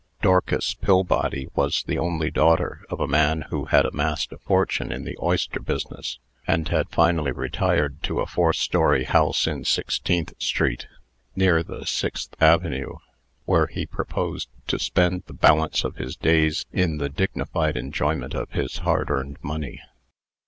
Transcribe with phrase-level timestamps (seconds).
[0.23, 5.03] Dorcas Pillbody was the only daughter of a man who had amassed a fortune in
[5.03, 10.87] the oyster business, and had finally retired to a four story house in Sixteenth street,
[11.35, 12.93] near the Sixth Avenue,
[13.45, 18.49] where he purposed to spend the balance of his days in the dignified enjoyment of
[18.53, 19.81] his hard earned money.